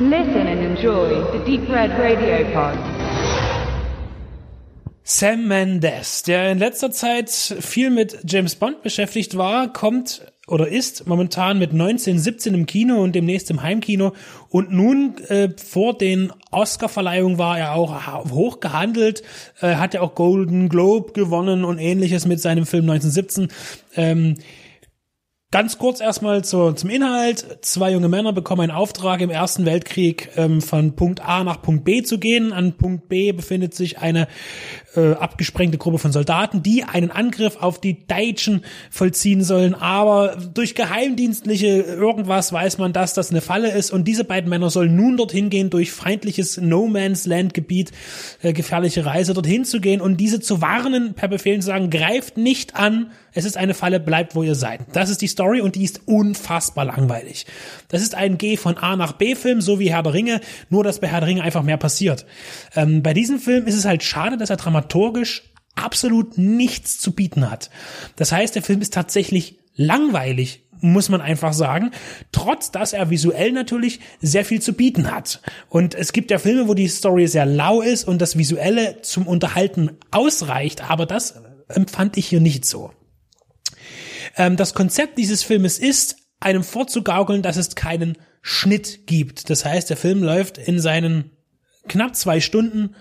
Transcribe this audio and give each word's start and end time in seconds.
Listen 0.00 0.48
and 0.48 0.60
enjoy 0.60 1.22
the 1.30 1.38
Deep 1.46 1.68
Red 1.68 1.92
Radio 1.96 2.44
Pod. 2.52 2.76
Sam 5.04 5.46
Mendes, 5.46 6.24
der 6.24 6.50
in 6.50 6.58
letzter 6.58 6.90
Zeit 6.90 7.30
viel 7.30 7.90
mit 7.90 8.18
James 8.24 8.56
Bond 8.56 8.82
beschäftigt 8.82 9.36
war, 9.36 9.72
kommt 9.72 10.22
oder 10.48 10.66
ist 10.66 11.06
momentan 11.06 11.60
mit 11.60 11.70
1917 11.70 12.54
im 12.54 12.66
Kino 12.66 13.04
und 13.04 13.14
demnächst 13.14 13.52
im 13.52 13.62
Heimkino 13.62 14.14
und 14.48 14.72
nun 14.72 15.16
äh, 15.28 15.50
vor 15.56 15.96
den 15.96 16.32
Oscar-Verleihungen 16.50 17.38
war 17.38 17.56
er 17.56 17.74
auch 17.74 18.32
hoch 18.32 18.58
gehandelt, 18.58 19.22
äh, 19.60 19.76
hat 19.76 19.94
er 19.94 20.02
auch 20.02 20.16
Golden 20.16 20.68
Globe 20.68 21.12
gewonnen 21.12 21.64
und 21.64 21.78
ähnliches 21.78 22.26
mit 22.26 22.40
seinem 22.40 22.66
Film 22.66 22.90
1917. 22.90 23.46
Ähm, 23.94 24.34
Ganz 25.54 25.78
kurz 25.78 26.00
erstmal 26.00 26.42
zu, 26.42 26.72
zum 26.72 26.90
Inhalt. 26.90 27.58
Zwei 27.60 27.92
junge 27.92 28.08
Männer 28.08 28.32
bekommen 28.32 28.62
einen 28.62 28.72
Auftrag 28.72 29.20
im 29.20 29.30
Ersten 29.30 29.64
Weltkrieg 29.64 30.30
ähm, 30.34 30.60
von 30.60 30.96
Punkt 30.96 31.20
A 31.24 31.44
nach 31.44 31.62
Punkt 31.62 31.84
B 31.84 32.02
zu 32.02 32.18
gehen. 32.18 32.52
An 32.52 32.72
Punkt 32.72 33.08
B 33.08 33.30
befindet 33.30 33.72
sich 33.72 33.98
eine 33.98 34.26
äh, 34.96 35.12
abgesprengte 35.12 35.78
Gruppe 35.78 35.98
von 35.98 36.10
Soldaten, 36.10 36.64
die 36.64 36.82
einen 36.82 37.12
Angriff 37.12 37.58
auf 37.60 37.80
die 37.80 38.04
Deutschen 38.04 38.64
vollziehen 38.90 39.44
sollen. 39.44 39.76
Aber 39.76 40.36
durch 40.52 40.74
geheimdienstliche 40.74 41.82
irgendwas 41.82 42.52
weiß 42.52 42.78
man, 42.78 42.92
dass 42.92 43.14
das 43.14 43.30
eine 43.30 43.40
Falle 43.40 43.70
ist. 43.70 43.92
Und 43.92 44.08
diese 44.08 44.24
beiden 44.24 44.50
Männer 44.50 44.70
sollen 44.70 44.96
nun 44.96 45.16
dorthin 45.16 45.50
gehen, 45.50 45.70
durch 45.70 45.92
feindliches 45.92 46.56
No 46.56 46.88
Man's 46.88 47.26
Land 47.26 47.54
Gebiet, 47.54 47.92
äh, 48.42 48.52
gefährliche 48.52 49.06
Reise 49.06 49.34
dorthin 49.34 49.64
zu 49.64 49.80
gehen 49.80 50.00
und 50.00 50.16
diese 50.16 50.40
zu 50.40 50.60
warnen, 50.62 51.14
per 51.14 51.28
Befehl 51.28 51.60
zu 51.60 51.66
sagen, 51.66 51.90
greift 51.90 52.38
nicht 52.38 52.74
an, 52.74 53.12
es 53.36 53.44
ist 53.44 53.56
eine 53.56 53.74
Falle, 53.74 53.98
bleibt 53.98 54.34
wo 54.34 54.42
ihr 54.42 54.54
seid. 54.54 54.80
Das 54.92 55.10
ist 55.10 55.20
die 55.20 55.26
Story 55.26 55.43
und 55.44 55.74
die 55.74 55.84
ist 55.84 56.02
unfassbar 56.06 56.84
langweilig. 56.84 57.46
Das 57.88 58.02
ist 58.02 58.14
ein 58.14 58.38
G 58.38 58.56
von 58.56 58.76
A 58.76 58.96
nach 58.96 59.12
B 59.12 59.34
Film, 59.34 59.60
so 59.60 59.78
wie 59.78 59.90
Herr 59.90 60.02
der 60.02 60.14
Ringe, 60.14 60.40
nur 60.70 60.84
dass 60.84 61.00
bei 61.00 61.08
Herr 61.08 61.20
der 61.20 61.28
Ringe 61.28 61.42
einfach 61.42 61.62
mehr 61.62 61.76
passiert. 61.76 62.26
Ähm, 62.74 63.02
bei 63.02 63.14
diesem 63.14 63.38
Film 63.38 63.66
ist 63.66 63.76
es 63.76 63.84
halt 63.84 64.02
schade, 64.02 64.36
dass 64.36 64.50
er 64.50 64.56
dramaturgisch 64.56 65.42
absolut 65.74 66.38
nichts 66.38 66.98
zu 67.00 67.12
bieten 67.12 67.50
hat. 67.50 67.70
Das 68.16 68.32
heißt, 68.32 68.54
der 68.54 68.62
Film 68.62 68.80
ist 68.80 68.94
tatsächlich 68.94 69.58
langweilig, 69.74 70.64
muss 70.80 71.08
man 71.08 71.20
einfach 71.20 71.52
sagen, 71.52 71.90
trotz 72.30 72.70
dass 72.70 72.92
er 72.92 73.10
visuell 73.10 73.52
natürlich 73.52 74.00
sehr 74.20 74.44
viel 74.44 74.60
zu 74.60 74.74
bieten 74.74 75.10
hat. 75.10 75.40
Und 75.68 75.94
es 75.94 76.12
gibt 76.12 76.30
ja 76.30 76.38
Filme, 76.38 76.68
wo 76.68 76.74
die 76.74 76.88
Story 76.88 77.26
sehr 77.26 77.46
lau 77.46 77.80
ist 77.80 78.06
und 78.06 78.20
das 78.20 78.36
Visuelle 78.36 79.00
zum 79.02 79.26
Unterhalten 79.26 79.92
ausreicht, 80.10 80.88
aber 80.88 81.06
das 81.06 81.40
empfand 81.68 82.16
ich 82.16 82.26
hier 82.26 82.40
nicht 82.40 82.64
so. 82.64 82.90
Ähm, 84.36 84.56
das 84.56 84.74
Konzept 84.74 85.18
dieses 85.18 85.42
Filmes 85.42 85.78
ist, 85.78 86.16
einem 86.40 86.62
vorzugaukeln, 86.62 87.42
dass 87.42 87.56
es 87.56 87.74
keinen 87.74 88.18
Schnitt 88.42 89.06
gibt. 89.06 89.48
Das 89.50 89.64
heißt, 89.64 89.88
der 89.90 89.96
Film 89.96 90.22
läuft 90.22 90.58
in 90.58 90.78
seinen 90.80 91.30
knapp 91.88 92.14
zwei 92.14 92.40
Stunden 92.40 92.94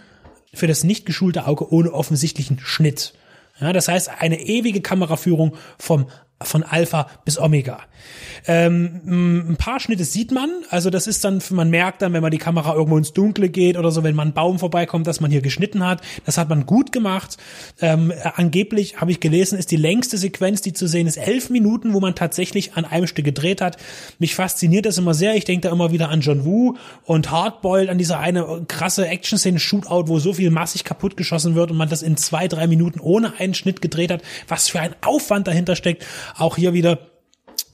für 0.54 0.67
das 0.67 0.84
nicht 0.84 1.06
geschulte 1.06 1.48
Auge 1.48 1.72
ohne 1.72 1.92
offensichtlichen 1.92 2.59
Schnitt. 2.59 3.14
Ja, 3.59 3.73
das 3.73 3.88
heißt, 3.88 4.09
eine 4.20 4.39
ewige 4.39 4.81
Kameraführung 4.81 5.56
vom 5.78 6.08
von 6.44 6.63
Alpha 6.63 7.08
bis 7.25 7.39
Omega. 7.39 7.80
Ähm, 8.45 9.52
ein 9.52 9.55
paar 9.58 9.80
Schnitte 9.80 10.03
sieht 10.03 10.31
man, 10.31 10.49
also 10.69 10.89
das 10.89 11.08
ist 11.08 11.23
dann, 11.23 11.41
man 11.52 11.69
merkt 11.69 12.02
dann, 12.02 12.13
wenn 12.13 12.22
man 12.22 12.31
die 12.31 12.38
Kamera 12.38 12.73
irgendwo 12.73 12.97
ins 12.97 13.13
Dunkle 13.13 13.49
geht 13.49 13.77
oder 13.77 13.91
so, 13.91 14.03
wenn 14.03 14.16
man 14.16 14.27
einen 14.27 14.33
Baum 14.33 14.59
vorbeikommt, 14.59 15.08
dass 15.08 15.21
man 15.21 15.31
hier 15.31 15.41
geschnitten 15.41 15.86
hat. 15.86 16.02
Das 16.25 16.38
hat 16.38 16.49
man 16.49 16.66
gut 16.66 16.91
gemacht. 16.91 17.38
Ähm, 17.80 18.11
angeblich 18.36 18.97
habe 18.97 19.11
ich 19.11 19.19
gelesen, 19.19 19.58
ist 19.58 19.71
die 19.71 19.77
längste 19.77 20.17
Sequenz, 20.17 20.61
die 20.61 20.73
zu 20.73 20.88
sehen 20.88 21.08
ist, 21.08 21.17
elf 21.17 21.49
Minuten, 21.49 21.94
wo 21.94 21.99
man 21.99 22.16
tatsächlich 22.16 22.73
an 22.75 22.86
einem 22.86 23.08
Stück 23.08 23.25
gedreht 23.25 23.61
hat. 23.61 23.77
Mich 24.19 24.36
fasziniert 24.36 24.86
das 24.86 24.97
immer 24.97 25.14
sehr. 25.14 25.36
Ich 25.36 25.45
denke 25.45 25.67
da 25.67 25.73
immer 25.73 25.91
wieder 25.91 26.09
an 26.09 26.21
John 26.21 26.45
Woo 26.45 26.75
und 27.05 27.31
Hardboiled, 27.31 27.89
an 27.89 27.97
diese 27.97 28.17
eine 28.17 28.66
krasse 28.67 29.08
Action-Szene 29.08 29.59
Shootout, 29.59 30.08
wo 30.08 30.20
so 30.20 30.33
viel 30.33 30.52
massig 30.52 30.83
kaputt 30.83 31.15
geschossen 31.15 31.55
wird 31.55 31.71
und 31.71 31.77
man 31.77 31.89
das 31.89 32.02
in 32.02 32.17
zwei, 32.17 32.48
drei 32.48 32.67
Minuten 32.67 32.99
ohne 32.99 33.39
einen 33.39 33.53
Schnitt 33.53 33.82
gedreht 33.82 34.11
hat. 34.11 34.21
Was 34.48 34.70
für 34.70 34.82
ein 34.82 34.95
Aufwand 35.02 35.48
dahinter 35.48 35.76
steckt. 35.76 36.05
Auch 36.36 36.55
hier 36.55 36.73
wieder 36.73 36.99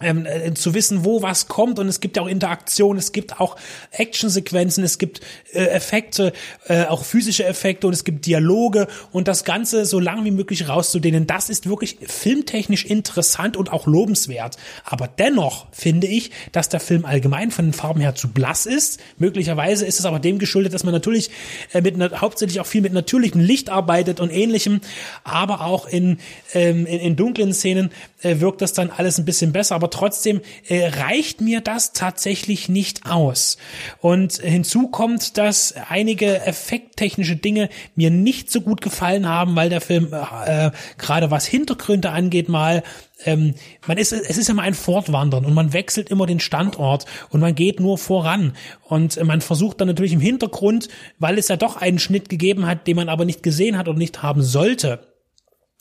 ähm, 0.02 0.26
äh, 0.26 0.54
zu 0.54 0.74
wissen, 0.74 1.06
wo 1.06 1.22
was 1.22 1.48
kommt 1.48 1.80
und 1.80 1.88
es 1.88 2.00
gibt 2.00 2.18
ja 2.18 2.24
auch 2.24 2.28
Interaktion, 2.28 2.98
es 2.98 3.12
gibt 3.12 3.40
auch 3.40 3.56
Actionsequenzen, 3.92 4.84
es 4.84 4.98
gibt 4.98 5.22
äh, 5.54 5.66
Effekte, 5.66 6.34
äh, 6.68 6.86
auch 6.86 7.04
physische 7.04 7.46
Effekte 7.46 7.88
und 7.88 7.94
es 7.94 8.04
gibt 8.04 8.26
Dialoge 8.26 8.88
und 9.12 9.28
das 9.28 9.44
Ganze 9.44 9.86
so 9.86 10.00
lang 10.00 10.24
wie 10.26 10.32
möglich 10.32 10.68
rauszudehnen, 10.70 11.28
das 11.28 11.50
ist 11.50 11.68
wirklich 11.68 11.98
filmtechnisch 12.08 12.86
interessant 12.86 13.58
und 13.58 13.72
auch 13.72 13.88
lobenswert. 13.88 14.58
Aber 14.86 15.08
dennoch 15.08 15.68
finde 15.72 16.08
ich, 16.08 16.32
dass 16.52 16.70
der 16.70 16.80
Film 16.80 17.06
allgemein 17.06 17.52
von 17.52 17.66
den 17.66 17.74
Farben 17.74 18.02
her 18.02 18.16
zu 18.16 18.30
blass 18.30 18.66
ist. 18.66 19.00
Möglicherweise 19.18 19.86
ist 19.86 20.00
es 20.00 20.06
aber 20.06 20.20
dem 20.20 20.40
geschuldet, 20.40 20.74
dass 20.74 20.84
man 20.84 20.94
natürlich 20.94 21.30
äh, 21.74 21.82
mit 21.82 22.00
hauptsächlich 22.22 22.60
auch 22.60 22.66
viel 22.66 22.82
mit 22.82 22.94
natürlichem 22.94 23.42
Licht 23.42 23.70
arbeitet 23.70 24.20
und 24.20 24.32
ähnlichem, 24.32 24.82
aber 25.24 25.62
auch 25.62 25.88
in, 25.88 26.20
ähm, 26.54 26.86
in, 26.86 27.00
in 27.00 27.16
dunklen 27.16 27.54
Szenen 27.54 27.92
äh, 28.22 28.40
wirkt 28.40 28.62
das 28.62 28.74
dann 28.74 28.90
alles 28.90 29.18
ein 29.18 29.26
bisschen 29.26 29.52
besser. 29.52 29.76
Aber 29.76 29.89
trotzdem 29.90 30.42
äh, 30.68 30.88
reicht 30.88 31.42
mir 31.42 31.62
das 31.62 31.94
tatsächlich 31.94 32.70
nicht 32.70 33.06
aus. 33.06 33.58
Und 34.00 34.34
hinzu 34.34 34.88
kommt, 34.88 35.38
dass 35.38 35.74
einige 35.90 36.42
effekttechnische 36.46 37.36
Dinge 37.36 37.70
mir 37.96 38.12
nicht 38.12 38.52
so 38.52 38.62
gut 38.62 38.82
gefallen 38.82 39.28
haben, 39.28 39.56
weil 39.56 39.70
der 39.70 39.82
Film 39.82 40.14
äh, 40.46 40.72
gerade 40.98 41.32
was 41.32 41.46
Hintergründe 41.46 42.10
angeht 42.12 42.50
mal 42.50 42.84
ähm, 43.26 43.54
man 43.86 43.98
ist, 43.98 44.12
es 44.12 44.38
ist 44.38 44.50
immer 44.50 44.62
ein 44.62 44.74
Fortwandern 44.74 45.46
und 45.46 45.54
man 45.54 45.74
wechselt 45.74 46.10
immer 46.10 46.26
den 46.26 46.40
Standort 46.40 47.06
und 47.30 47.42
man 47.42 47.56
geht 47.56 47.80
nur 47.80 47.98
voran 47.98 48.54
und 48.88 49.22
man 49.24 49.42
versucht 49.42 49.82
dann 49.82 49.88
natürlich 49.88 50.14
im 50.14 50.22
Hintergrund, 50.22 50.88
weil 51.18 51.38
es 51.38 51.50
ja 51.50 51.58
doch 51.58 51.76
einen 51.78 52.00
Schnitt 52.00 52.30
gegeben 52.30 52.66
hat, 52.66 52.88
den 52.88 52.96
man 52.96 53.10
aber 53.10 53.26
nicht 53.26 53.44
gesehen 53.44 53.78
hat 53.78 53.88
und 53.88 53.98
nicht 53.98 54.24
haben 54.24 54.42
sollte, 54.42 55.00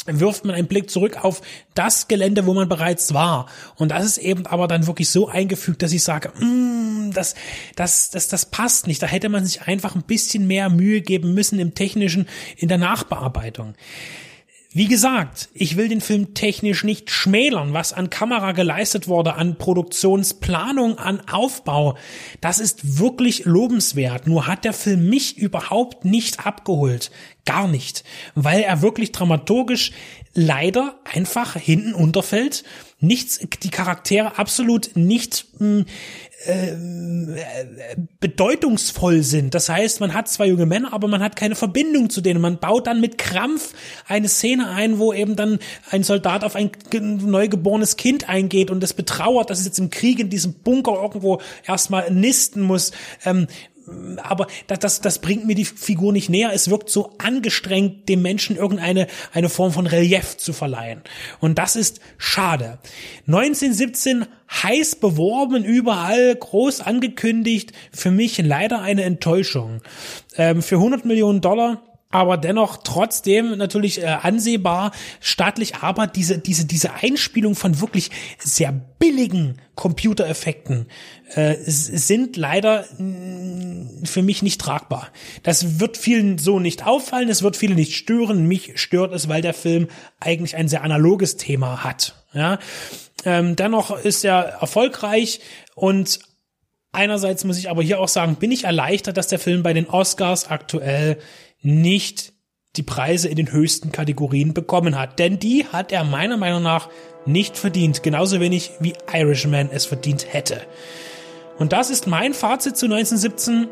wirft 0.08 0.44
man 0.44 0.54
einen 0.54 0.68
Blick 0.68 0.90
zurück 0.90 1.24
auf 1.24 1.42
das 1.74 2.08
Gelände, 2.08 2.46
wo 2.46 2.54
man 2.54 2.68
bereits 2.68 3.14
war. 3.14 3.46
Und 3.76 3.90
das 3.90 4.04
ist 4.04 4.18
eben 4.18 4.46
aber 4.46 4.68
dann 4.68 4.86
wirklich 4.86 5.10
so 5.10 5.28
eingefügt, 5.28 5.82
dass 5.82 5.92
ich 5.92 6.02
sage, 6.02 6.30
mm, 6.42 7.12
das, 7.12 7.34
das, 7.76 8.10
das, 8.10 8.28
das 8.28 8.46
passt 8.46 8.86
nicht. 8.86 9.02
Da 9.02 9.06
hätte 9.06 9.28
man 9.28 9.44
sich 9.44 9.62
einfach 9.62 9.94
ein 9.94 10.02
bisschen 10.02 10.46
mehr 10.46 10.68
Mühe 10.70 11.00
geben 11.00 11.34
müssen 11.34 11.58
im 11.58 11.74
technischen, 11.74 12.26
in 12.56 12.68
der 12.68 12.78
Nachbearbeitung. 12.78 13.74
Wie 14.70 14.86
gesagt, 14.86 15.48
ich 15.54 15.78
will 15.78 15.88
den 15.88 16.02
Film 16.02 16.34
technisch 16.34 16.84
nicht 16.84 17.10
schmälern, 17.10 17.72
was 17.72 17.94
an 17.94 18.10
Kamera 18.10 18.52
geleistet 18.52 19.08
wurde, 19.08 19.34
an 19.34 19.56
Produktionsplanung, 19.56 20.98
an 20.98 21.22
Aufbau. 21.26 21.96
Das 22.42 22.58
ist 22.58 22.98
wirklich 22.98 23.46
lobenswert. 23.46 24.26
Nur 24.26 24.46
hat 24.46 24.66
der 24.66 24.74
Film 24.74 25.08
mich 25.08 25.38
überhaupt 25.38 26.04
nicht 26.04 26.46
abgeholt. 26.46 27.10
Gar 27.48 27.66
nicht. 27.66 28.04
Weil 28.34 28.60
er 28.60 28.82
wirklich 28.82 29.10
dramaturgisch 29.10 29.92
leider 30.34 30.98
einfach 31.10 31.56
hinten 31.56 31.94
unterfällt. 31.94 32.62
Nichts, 33.00 33.40
die 33.62 33.70
Charaktere 33.70 34.36
absolut 34.36 34.90
nicht 34.96 35.46
mh, 35.58 35.66
hm, 35.66 35.86
ähm, 36.44 37.34
äh, 37.36 37.96
bedeutungsvoll 38.20 39.22
sind. 39.22 39.54
Das 39.54 39.70
heißt, 39.70 40.00
man 40.00 40.12
hat 40.12 40.28
zwei 40.28 40.48
junge 40.48 40.66
Männer, 40.66 40.92
aber 40.92 41.08
man 41.08 41.22
hat 41.22 41.36
keine 41.36 41.54
Verbindung 41.54 42.10
zu 42.10 42.20
denen. 42.20 42.42
Man 42.42 42.58
baut 42.58 42.86
dann 42.86 43.00
mit 43.00 43.16
Krampf 43.16 43.72
eine 44.06 44.28
Szene 44.28 44.68
ein, 44.68 44.98
wo 44.98 45.14
eben 45.14 45.34
dann 45.34 45.58
ein 45.90 46.02
Soldat 46.02 46.44
auf 46.44 46.54
ein 46.54 46.70
neugeborenes 46.92 47.96
Kind 47.96 48.28
eingeht 48.28 48.70
und 48.70 48.84
es 48.84 48.92
betrauert, 48.92 49.48
dass 49.48 49.60
es 49.60 49.64
jetzt 49.64 49.78
im 49.78 49.88
Krieg 49.88 50.20
in 50.20 50.28
diesem 50.28 50.52
Bunker 50.52 51.00
irgendwo 51.00 51.40
erstmal 51.66 52.10
nisten 52.10 52.60
muss. 52.60 52.92
Ähm, 53.24 53.46
aber 54.22 54.46
das, 54.66 54.78
das, 54.78 55.00
das 55.00 55.18
bringt 55.20 55.46
mir 55.46 55.54
die 55.54 55.64
Figur 55.64 56.12
nicht 56.12 56.28
näher. 56.28 56.50
Es 56.52 56.70
wirkt 56.70 56.90
so 56.90 57.12
angestrengt, 57.18 58.08
dem 58.08 58.22
Menschen 58.22 58.56
irgendeine 58.56 59.06
eine 59.32 59.48
Form 59.48 59.72
von 59.72 59.86
Relief 59.86 60.36
zu 60.36 60.52
verleihen. 60.52 61.02
Und 61.40 61.58
das 61.58 61.76
ist 61.76 62.00
schade. 62.16 62.78
1917 63.26 64.26
heiß 64.50 64.96
beworben, 64.96 65.64
überall 65.64 66.34
groß 66.34 66.80
angekündigt. 66.80 67.72
Für 67.92 68.10
mich 68.10 68.38
leider 68.38 68.80
eine 68.80 69.02
Enttäuschung. 69.04 69.82
Ähm, 70.36 70.62
für 70.62 70.76
100 70.76 71.04
Millionen 71.04 71.40
Dollar 71.40 71.82
aber 72.10 72.38
dennoch 72.38 72.78
trotzdem 72.78 73.56
natürlich 73.58 74.02
äh, 74.02 74.06
ansehbar 74.06 74.92
staatlich, 75.20 75.76
aber 75.76 76.06
diese 76.06 76.38
diese 76.38 76.64
diese 76.64 76.94
Einspielung 76.94 77.54
von 77.54 77.80
wirklich 77.80 78.10
sehr 78.38 78.72
billigen 78.72 79.60
Computereffekten 79.74 80.86
äh, 81.34 81.56
sind 81.66 82.36
leider 82.36 82.86
mh, 82.96 84.06
für 84.06 84.22
mich 84.22 84.42
nicht 84.42 84.60
tragbar. 84.60 85.08
Das 85.42 85.80
wird 85.80 85.98
vielen 85.98 86.38
so 86.38 86.58
nicht 86.60 86.86
auffallen, 86.86 87.28
es 87.28 87.42
wird 87.42 87.56
viele 87.56 87.74
nicht 87.74 87.94
stören. 87.94 88.46
Mich 88.46 88.80
stört 88.80 89.12
es, 89.12 89.28
weil 89.28 89.42
der 89.42 89.54
Film 89.54 89.88
eigentlich 90.18 90.56
ein 90.56 90.68
sehr 90.68 90.82
analoges 90.82 91.36
Thema 91.36 91.84
hat. 91.84 92.14
Ja, 92.32 92.58
ähm, 93.24 93.54
dennoch 93.56 93.96
ist 93.98 94.24
er 94.24 94.58
erfolgreich 94.60 95.40
und 95.74 96.20
einerseits 96.92 97.44
muss 97.44 97.58
ich 97.58 97.68
aber 97.70 97.82
hier 97.82 98.00
auch 98.00 98.08
sagen, 98.08 98.36
bin 98.36 98.50
ich 98.50 98.64
erleichtert, 98.64 99.16
dass 99.16 99.28
der 99.28 99.38
Film 99.38 99.62
bei 99.62 99.72
den 99.72 99.86
Oscars 99.86 100.50
aktuell 100.50 101.18
nicht 101.62 102.32
die 102.76 102.82
Preise 102.82 103.28
in 103.28 103.36
den 103.36 103.52
höchsten 103.52 103.92
Kategorien 103.92 104.54
bekommen 104.54 104.98
hat. 104.98 105.18
Denn 105.18 105.38
die 105.38 105.66
hat 105.66 105.92
er 105.92 106.04
meiner 106.04 106.36
Meinung 106.36 106.62
nach 106.62 106.88
nicht 107.26 107.56
verdient. 107.56 108.02
Genauso 108.02 108.40
wenig 108.40 108.72
wie 108.80 108.94
Irishman 109.12 109.68
es 109.72 109.86
verdient 109.86 110.32
hätte. 110.32 110.62
Und 111.58 111.72
das 111.72 111.90
ist 111.90 112.06
mein 112.06 112.34
Fazit 112.34 112.76
zu 112.76 112.86
1917. 112.86 113.68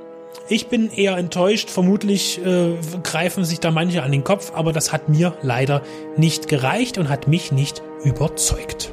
Ich 0.49 0.67
bin 0.69 0.91
eher 0.91 1.17
enttäuscht. 1.17 1.71
Vermutlich 1.71 2.44
äh, 2.44 2.75
greifen 3.03 3.44
sich 3.44 3.61
da 3.61 3.71
manche 3.71 4.03
an 4.03 4.12
den 4.12 4.25
Kopf, 4.25 4.53
aber 4.55 4.73
das 4.73 4.93
hat 4.93 5.09
mir 5.09 5.37
leider 5.43 5.82
nicht 6.17 6.49
gereicht 6.49 6.99
und 6.99 7.09
hat 7.09 7.29
mich 7.29 7.53
nicht 7.53 7.82
überzeugt. 8.05 8.93